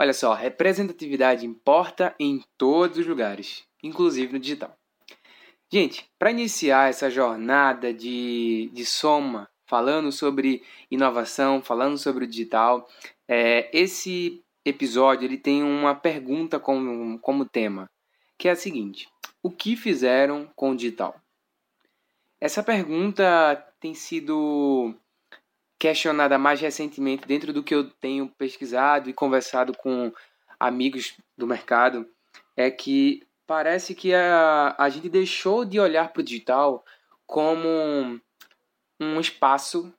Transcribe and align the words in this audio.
olha 0.00 0.14
só, 0.14 0.32
representatividade 0.32 1.44
importa 1.44 2.14
em 2.18 2.42
todos 2.56 2.96
os 2.96 3.06
lugares, 3.06 3.64
inclusive 3.82 4.32
no 4.32 4.38
digital. 4.38 4.74
Gente, 5.70 6.10
para 6.18 6.30
iniciar 6.30 6.88
essa 6.88 7.10
jornada 7.10 7.92
de, 7.92 8.70
de 8.72 8.86
soma, 8.86 9.46
falando 9.66 10.10
sobre 10.10 10.62
inovação, 10.90 11.60
falando 11.60 11.98
sobre 11.98 12.24
o 12.24 12.26
digital, 12.26 12.88
é, 13.28 13.68
esse 13.78 14.42
episódio 14.64 15.26
ele 15.26 15.36
tem 15.36 15.62
uma 15.62 15.94
pergunta 15.94 16.58
como, 16.58 17.18
como 17.18 17.44
tema, 17.44 17.86
que 18.38 18.48
é 18.48 18.52
a 18.52 18.56
seguinte: 18.56 19.06
O 19.42 19.50
que 19.50 19.76
fizeram 19.76 20.50
com 20.56 20.70
o 20.70 20.76
digital? 20.76 21.14
Essa 22.40 22.62
pergunta 22.62 23.54
tem 23.78 23.92
sido 23.92 24.94
questionada 25.80 26.38
mais 26.38 26.60
recentemente 26.60 27.26
dentro 27.26 27.54
do 27.54 27.62
que 27.62 27.74
eu 27.74 27.88
tenho 27.88 28.28
pesquisado 28.28 29.08
e 29.08 29.14
conversado 29.14 29.72
com 29.74 30.12
amigos 30.60 31.14
do 31.38 31.46
mercado 31.46 32.06
é 32.54 32.70
que 32.70 33.26
parece 33.46 33.94
que 33.94 34.12
a, 34.12 34.74
a 34.78 34.90
gente 34.90 35.08
deixou 35.08 35.64
de 35.64 35.80
olhar 35.80 36.12
para 36.12 36.20
o 36.20 36.22
digital 36.22 36.84
como 37.26 38.20
um 39.00 39.18
espaço 39.18 39.90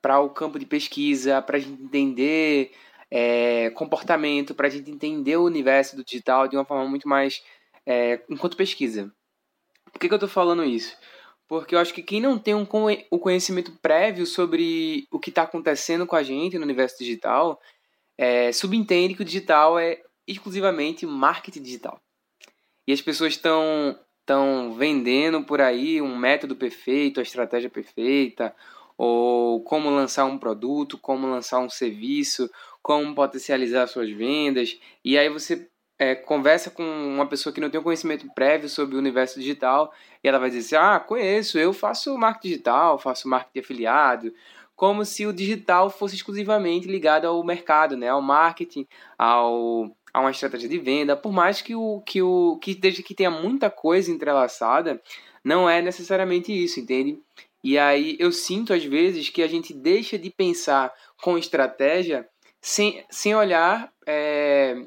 para 0.00 0.18
o 0.18 0.30
campo 0.30 0.58
de 0.58 0.64
pesquisa, 0.64 1.42
para 1.42 1.58
a 1.58 1.60
gente 1.60 1.82
entender 1.82 2.72
é, 3.10 3.68
comportamento, 3.70 4.54
para 4.54 4.66
a 4.66 4.70
gente 4.70 4.90
entender 4.90 5.36
o 5.36 5.44
universo 5.44 5.94
do 5.94 6.02
digital 6.02 6.48
de 6.48 6.56
uma 6.56 6.64
forma 6.64 6.88
muito 6.88 7.06
mais 7.06 7.44
é, 7.84 8.22
enquanto 8.30 8.56
pesquisa. 8.56 9.12
Por 9.92 10.00
que, 10.00 10.08
que 10.08 10.14
eu 10.14 10.16
estou 10.16 10.28
falando 10.28 10.64
isso? 10.64 10.96
Porque 11.48 11.74
eu 11.74 11.78
acho 11.78 11.92
que 11.92 12.02
quem 12.02 12.20
não 12.20 12.38
tem 12.38 12.54
um, 12.54 12.66
um 13.10 13.18
conhecimento 13.18 13.72
prévio 13.82 14.26
sobre 14.26 15.06
o 15.10 15.18
que 15.18 15.30
está 15.30 15.42
acontecendo 15.42 16.06
com 16.06 16.16
a 16.16 16.22
gente 16.22 16.56
no 16.56 16.64
universo 16.64 16.98
digital, 16.98 17.60
é, 18.16 18.52
subentende 18.52 19.14
que 19.14 19.22
o 19.22 19.24
digital 19.24 19.78
é 19.78 20.00
exclusivamente 20.26 21.04
marketing 21.04 21.62
digital. 21.62 22.00
E 22.86 22.92
as 22.92 23.00
pessoas 23.00 23.34
estão 23.34 23.98
estão 24.22 24.72
vendendo 24.74 25.42
por 25.42 25.60
aí 25.60 26.00
um 26.00 26.16
método 26.16 26.54
perfeito, 26.54 27.18
a 27.18 27.24
estratégia 27.24 27.68
perfeita, 27.68 28.54
ou 28.96 29.62
como 29.64 29.90
lançar 29.90 30.24
um 30.24 30.38
produto, 30.38 30.96
como 30.96 31.26
lançar 31.26 31.58
um 31.58 31.68
serviço, 31.68 32.48
como 32.80 33.14
potencializar 33.14 33.88
suas 33.88 34.10
vendas. 34.10 34.78
E 35.04 35.18
aí 35.18 35.28
você 35.28 35.68
é, 36.02 36.16
conversa 36.16 36.68
com 36.68 36.82
uma 36.82 37.26
pessoa 37.26 37.52
que 37.52 37.60
não 37.60 37.70
tem 37.70 37.78
um 37.78 37.84
conhecimento 37.84 38.26
prévio 38.34 38.68
sobre 38.68 38.96
o 38.96 38.98
universo 38.98 39.38
digital 39.38 39.92
e 40.22 40.26
ela 40.26 40.38
vai 40.40 40.50
dizer 40.50 40.76
assim, 40.76 40.84
ah, 40.84 40.98
conheço, 40.98 41.58
eu 41.58 41.72
faço 41.72 42.18
marketing 42.18 42.48
digital, 42.48 42.98
faço 42.98 43.28
marketing 43.28 43.60
afiliado, 43.60 44.34
como 44.74 45.04
se 45.04 45.24
o 45.26 45.32
digital 45.32 45.88
fosse 45.90 46.16
exclusivamente 46.16 46.88
ligado 46.88 47.26
ao 47.26 47.44
mercado, 47.44 47.96
né, 47.96 48.08
ao 48.08 48.20
marketing, 48.20 48.84
ao, 49.16 49.94
a 50.12 50.20
uma 50.20 50.32
estratégia 50.32 50.68
de 50.68 50.78
venda, 50.78 51.16
por 51.16 51.32
mais 51.32 51.62
que 51.62 51.76
o 51.76 52.00
que 52.00 52.20
o 52.20 52.58
que 52.60 52.74
desde 52.74 53.04
que 53.04 53.14
tenha 53.14 53.30
muita 53.30 53.70
coisa 53.70 54.10
entrelaçada, 54.10 55.00
não 55.44 55.70
é 55.70 55.80
necessariamente 55.80 56.52
isso, 56.52 56.80
entende? 56.80 57.20
E 57.62 57.78
aí 57.78 58.16
eu 58.18 58.32
sinto 58.32 58.74
às 58.74 58.84
vezes 58.84 59.28
que 59.28 59.40
a 59.40 59.46
gente 59.46 59.72
deixa 59.72 60.18
de 60.18 60.30
pensar 60.30 60.92
com 61.22 61.38
estratégia 61.38 62.28
sem, 62.60 63.04
sem 63.08 63.36
olhar 63.36 63.92
é, 64.04 64.86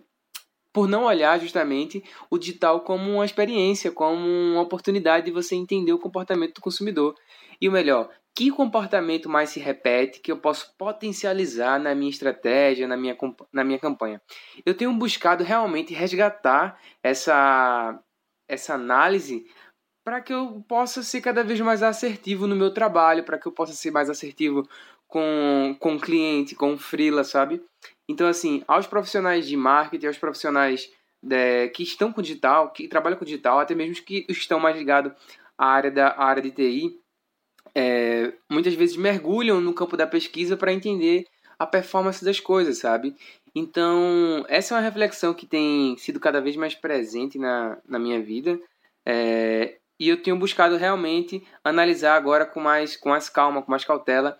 por 0.75 0.89
não 0.89 1.05
olhar 1.05 1.39
justamente 1.39 2.03
o 2.29 2.37
digital 2.37 2.81
como 2.81 3.09
uma 3.09 3.23
experiência, 3.23 3.93
como 3.93 4.27
uma 4.27 4.61
oportunidade 4.61 5.27
de 5.27 5.31
você 5.31 5.55
entender 5.55 5.93
o 5.93 5.97
comportamento 5.97 6.55
do 6.55 6.61
consumidor. 6.61 7.15
E 7.61 7.69
o 7.69 7.71
melhor, 7.71 8.09
que 8.35 8.51
comportamento 8.51 9.29
mais 9.29 9.51
se 9.51 9.59
repete 9.61 10.19
que 10.19 10.29
eu 10.29 10.37
posso 10.37 10.75
potencializar 10.77 11.79
na 11.79 11.95
minha 11.95 12.09
estratégia, 12.09 12.89
na 12.89 12.97
minha, 12.97 13.15
na 13.53 13.63
minha 13.63 13.79
campanha. 13.79 14.21
Eu 14.65 14.75
tenho 14.75 14.91
buscado 14.91 15.45
realmente 15.45 15.93
resgatar 15.93 16.77
essa, 17.01 17.97
essa 18.45 18.73
análise 18.73 19.49
para 20.05 20.19
que 20.19 20.33
eu 20.33 20.61
possa 20.67 21.01
ser 21.03 21.21
cada 21.21 21.41
vez 21.41 21.61
mais 21.61 21.81
assertivo 21.83 22.47
no 22.47 22.55
meu 22.55 22.73
trabalho, 22.73 23.23
para 23.23 23.39
que 23.39 23.47
eu 23.47 23.53
possa 23.53 23.71
ser 23.71 23.91
mais 23.91 24.09
assertivo 24.09 24.67
com, 25.07 25.73
com 25.79 25.95
o 25.95 26.01
cliente, 26.01 26.53
com 26.53 26.73
o 26.73 26.77
freela, 26.77 27.23
sabe? 27.23 27.63
Então, 28.07 28.27
assim, 28.27 28.63
aos 28.67 28.85
profissionais 28.87 29.47
de 29.47 29.57
marketing, 29.57 30.07
aos 30.07 30.17
profissionais 30.17 30.91
de, 31.21 31.69
que 31.69 31.83
estão 31.83 32.13
com 32.13 32.21
digital, 32.21 32.71
que 32.71 32.87
trabalham 32.87 33.17
com 33.17 33.25
digital, 33.25 33.59
até 33.59 33.73
mesmo 33.73 34.03
que 34.03 34.25
estão 34.29 34.59
mais 34.59 34.77
ligados 34.77 35.11
à 35.57 35.65
área, 35.65 35.91
da, 35.91 36.09
à 36.09 36.25
área 36.25 36.41
de 36.41 36.51
TI, 36.51 36.99
é, 37.73 38.33
muitas 38.49 38.73
vezes 38.75 38.95
mergulham 38.95 39.59
no 39.59 39.73
campo 39.73 39.97
da 39.97 40.05
pesquisa 40.05 40.55
para 40.55 40.71
entender 40.71 41.25
a 41.57 41.65
performance 41.65 42.23
das 42.23 42.39
coisas, 42.39 42.77
sabe? 42.77 43.15
Então, 43.55 44.45
essa 44.47 44.73
é 44.73 44.77
uma 44.77 44.83
reflexão 44.83 45.33
que 45.33 45.45
tem 45.45 45.97
sido 45.97 46.19
cada 46.19 46.41
vez 46.41 46.55
mais 46.55 46.75
presente 46.75 47.37
na, 47.37 47.77
na 47.87 47.97
minha 47.97 48.21
vida. 48.21 48.59
É, 49.05 49.77
e 49.99 50.09
eu 50.09 50.21
tenho 50.21 50.37
buscado 50.37 50.75
realmente 50.75 51.41
analisar 51.63 52.15
agora 52.15 52.45
com 52.45 52.59
mais, 52.59 52.97
com 52.97 53.09
mais 53.09 53.29
calma, 53.29 53.61
com 53.61 53.71
mais 53.71 53.85
cautela, 53.85 54.37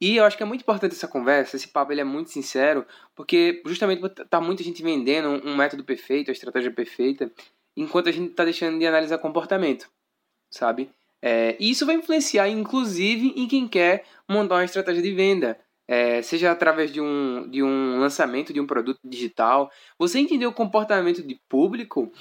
e 0.00 0.16
eu 0.16 0.24
acho 0.24 0.36
que 0.36 0.42
é 0.42 0.46
muito 0.46 0.62
importante 0.62 0.94
essa 0.94 1.06
conversa, 1.06 1.56
esse 1.56 1.68
papo 1.68 1.92
ele 1.92 2.00
é 2.00 2.04
muito 2.04 2.30
sincero, 2.30 2.86
porque 3.14 3.62
justamente 3.66 4.02
tá 4.30 4.40
muita 4.40 4.62
gente 4.62 4.82
vendendo 4.82 5.28
um 5.46 5.54
método 5.54 5.84
perfeito, 5.84 6.30
a 6.30 6.32
estratégia 6.32 6.70
perfeita, 6.70 7.30
enquanto 7.76 8.08
a 8.08 8.12
gente 8.12 8.32
tá 8.32 8.44
deixando 8.44 8.78
de 8.78 8.86
analisar 8.86 9.18
comportamento, 9.18 9.90
sabe? 10.50 10.90
É, 11.22 11.54
e 11.60 11.70
isso 11.70 11.84
vai 11.84 11.96
influenciar, 11.96 12.48
inclusive, 12.48 13.34
em 13.36 13.46
quem 13.46 13.68
quer 13.68 14.04
montar 14.28 14.56
uma 14.56 14.64
estratégia 14.64 15.02
de 15.02 15.12
venda. 15.12 15.58
É, 15.86 16.22
seja 16.22 16.52
através 16.52 16.92
de 16.92 17.00
um, 17.00 17.50
de 17.50 17.64
um 17.64 17.98
lançamento 17.98 18.52
de 18.52 18.60
um 18.60 18.66
produto 18.66 19.00
digital. 19.04 19.70
Você 19.98 20.20
entender 20.20 20.46
o 20.46 20.52
comportamento 20.52 21.20
de 21.20 21.38
público 21.48 22.12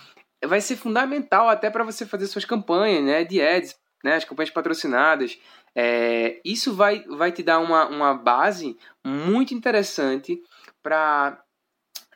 vai 0.44 0.60
ser 0.60 0.76
fundamental 0.76 1.48
até 1.48 1.70
para 1.70 1.84
você 1.84 2.06
fazer 2.06 2.28
suas 2.28 2.46
campanhas 2.46 3.04
né, 3.04 3.24
de 3.24 3.40
ads, 3.40 3.76
né, 4.04 4.16
as 4.16 4.26
campanhas 4.26 4.50
patrocinadas. 4.50 5.40
É, 5.76 6.40
isso 6.44 6.74
vai, 6.74 7.04
vai 7.06 7.32
te 7.32 7.44
dar 7.44 7.60
uma, 7.60 7.88
uma 7.88 8.14
base 8.14 8.78
muito 9.06 9.54
interessante 9.54 10.42
para 10.82 11.42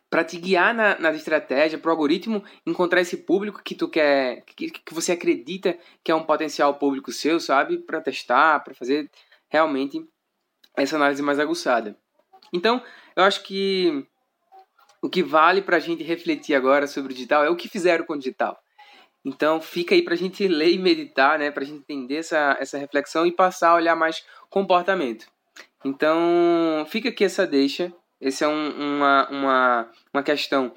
para 0.10 0.24
te 0.24 0.38
guiar 0.38 0.76
na, 0.76 1.00
na 1.00 1.12
estratégia, 1.12 1.80
para 1.80 1.90
o 1.90 1.92
algoritmo 1.92 2.44
encontrar 2.68 3.02
esse 3.02 3.18
público 3.18 3.64
que 3.64 3.74
tu 3.74 3.90
quer, 3.90 4.44
que, 4.46 4.70
que 4.70 4.94
você 4.94 5.14
acredita 5.14 5.76
que 6.04 6.12
é 6.12 6.16
um 6.16 6.22
potencial 6.22 6.76
público 6.76 7.12
seu, 7.12 7.40
sabe? 7.40 7.80
Para 7.80 8.00
testar, 8.00 8.60
para 8.60 8.76
fazer 8.76 9.10
realmente 9.50 10.08
essa 10.78 10.98
análise 10.98 11.24
mais 11.24 11.40
aguçada. 11.40 11.98
Então, 12.54 12.80
eu 13.16 13.24
acho 13.24 13.42
que 13.42 14.06
o 15.02 15.10
que 15.10 15.24
vale 15.24 15.64
para 15.64 15.78
a 15.78 15.80
gente 15.80 16.04
refletir 16.04 16.54
agora 16.54 16.86
sobre 16.86 17.12
o 17.12 17.16
digital 17.16 17.44
é 17.44 17.50
o 17.50 17.56
que 17.56 17.68
fizeram 17.68 18.06
com 18.06 18.14
o 18.14 18.18
digital. 18.18 18.63
Então 19.26 19.62
fica 19.62 19.96
aí 19.96 20.02
para 20.02 20.14
a 20.14 20.18
gente 20.18 20.48
ler 20.48 20.72
e 20.72 20.78
meditar, 20.78 21.40
né? 21.40 21.50
Para 21.50 21.64
a 21.64 21.66
gente 21.66 21.80
entender 21.80 22.18
essa, 22.18 22.58
essa 22.60 22.78
reflexão 22.78 23.26
e 23.26 23.32
passar 23.32 23.70
a 23.70 23.76
olhar 23.76 23.96
mais 23.96 24.26
comportamento. 24.50 25.26
Então 25.86 26.86
fica 26.90 27.10
aqui 27.10 27.24
essa 27.24 27.48
deixa. 27.48 27.94
Essa 28.20 28.46
é 28.46 28.48
um, 28.48 28.70
uma, 28.70 29.30
uma, 29.30 29.92
uma 30.14 30.24
questão 30.24 30.74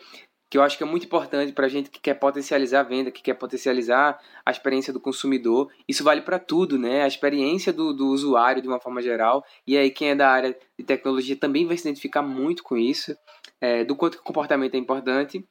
que 0.56 0.59
eu 0.59 0.62
acho 0.62 0.78
que 0.78 0.83
é 0.83 0.87
muito 0.87 1.05
importante 1.05 1.53
para 1.53 1.67
a 1.67 1.69
gente 1.69 1.91
que 1.91 2.00
quer 2.00 2.15
potencializar 2.15 2.81
a 2.81 2.83
venda, 2.83 3.11
que 3.11 3.21
quer 3.21 3.34
potencializar 3.34 4.19
a 4.43 4.50
experiência 4.50 4.91
do 4.91 4.99
consumidor. 4.99 5.71
Isso 5.87 6.03
vale 6.03 6.22
para 6.22 6.39
tudo, 6.39 6.78
né? 6.78 7.03
A 7.03 7.06
experiência 7.06 7.75
do, 7.75 7.93
do 7.93 8.06
usuário 8.06 8.62
de 8.62 8.67
uma 8.67 8.81
forma 8.81 9.03
geral. 9.03 9.44
E 9.67 9.77
aí 9.77 9.91
quem 9.91 10.12
é 10.12 10.15
da 10.15 10.31
área 10.31 10.59
de 10.78 10.83
tecnologia 10.83 11.37
também 11.37 11.67
vai 11.67 11.77
se 11.77 11.87
identificar 11.87 12.22
muito 12.22 12.62
com 12.62 12.75
isso, 12.75 13.15
é, 13.61 13.84
do 13.84 13.94
quanto 13.94 14.15
o 14.15 14.22
comportamento 14.22 14.75
é 14.75 14.78
importante. 14.78 15.47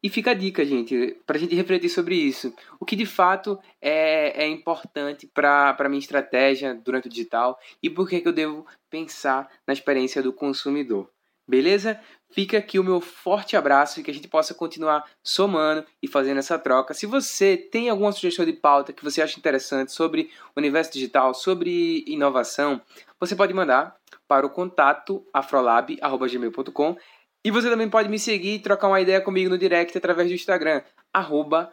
E 0.00 0.08
fica 0.08 0.30
a 0.30 0.34
dica, 0.34 0.64
gente, 0.64 1.20
para 1.26 1.36
a 1.36 1.40
gente 1.40 1.56
refletir 1.56 1.88
sobre 1.88 2.14
isso. 2.14 2.54
O 2.78 2.84
que 2.84 2.94
de 2.94 3.06
fato 3.06 3.58
é, 3.82 4.44
é 4.44 4.46
importante 4.46 5.26
para 5.26 5.76
a 5.76 5.88
minha 5.88 5.98
estratégia 5.98 6.76
durante 6.76 7.08
o 7.08 7.10
digital 7.10 7.58
e 7.82 7.90
por 7.90 8.08
que, 8.08 8.20
que 8.20 8.28
eu 8.28 8.32
devo 8.32 8.64
pensar 8.88 9.50
na 9.66 9.72
experiência 9.72 10.22
do 10.22 10.32
consumidor. 10.32 11.10
Beleza? 11.46 12.00
Fica 12.34 12.58
aqui 12.58 12.80
o 12.80 12.84
meu 12.84 13.00
forte 13.00 13.56
abraço 13.56 14.00
e 14.00 14.02
que 14.02 14.10
a 14.10 14.14
gente 14.14 14.26
possa 14.26 14.52
continuar 14.52 15.08
somando 15.22 15.86
e 16.02 16.08
fazendo 16.08 16.38
essa 16.38 16.58
troca. 16.58 16.92
Se 16.92 17.06
você 17.06 17.56
tem 17.56 17.88
alguma 17.88 18.10
sugestão 18.10 18.44
de 18.44 18.52
pauta 18.52 18.92
que 18.92 19.04
você 19.04 19.22
acha 19.22 19.38
interessante 19.38 19.92
sobre 19.92 20.32
o 20.48 20.58
universo 20.58 20.92
digital, 20.92 21.32
sobre 21.32 22.02
inovação, 22.08 22.82
você 23.20 23.36
pode 23.36 23.54
mandar 23.54 23.94
para 24.26 24.44
o 24.44 24.50
contato 24.50 25.24
afrolab.gmail.com 25.32 26.96
e 27.44 27.52
você 27.52 27.70
também 27.70 27.88
pode 27.88 28.08
me 28.08 28.18
seguir 28.18 28.54
e 28.54 28.58
trocar 28.58 28.88
uma 28.88 29.00
ideia 29.00 29.20
comigo 29.20 29.48
no 29.48 29.56
direct 29.56 29.96
através 29.96 30.26
do 30.26 30.34
Instagram, 30.34 30.82
arroba 31.12 31.72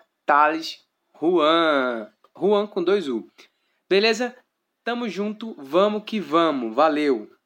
Juan. 1.19 2.67
Com 2.67 2.83
dois 2.83 3.07
U. 3.07 3.27
Beleza? 3.89 4.35
Tamo 4.83 5.09
junto, 5.09 5.55
vamos 5.57 6.03
que 6.05 6.19
vamos. 6.19 6.75
Valeu! 6.75 7.40